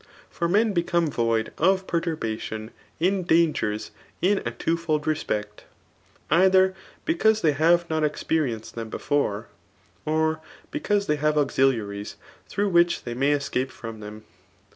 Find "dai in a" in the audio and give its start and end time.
3.23-4.49